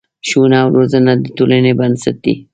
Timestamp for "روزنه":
0.77-1.11